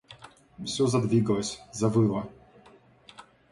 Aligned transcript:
Все 0.63 0.87
задвигалось, 0.87 1.61
завыло; 1.71 2.25